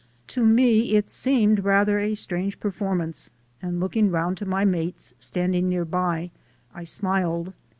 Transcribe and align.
To 0.29 0.43
me 0.43 0.95
it 0.95 1.11
seemed 1.11 1.63
rather 1.63 1.99
a 1.99 2.15
strange 2.15 2.59
performance, 2.59 3.29
and 3.61 3.79
looking 3.79 4.09
round 4.09 4.35
to 4.37 4.47
my 4.47 4.65
mates, 4.65 5.13
stand 5.19 5.53
ing 5.53 5.69
near 5.69 5.85
by, 5.85 6.31
I 6.73 6.85
smiled. 6.85 7.53